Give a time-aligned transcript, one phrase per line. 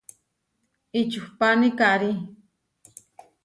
[0.99, 2.11] Ičuhpáni karí.